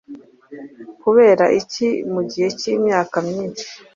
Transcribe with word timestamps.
Kubera 1.01 1.45
iki? 1.59 1.87
Mu 2.13 2.21
gihe 2.29 2.47
cy’imyaka 2.59 3.15
myinshi, 3.27 3.65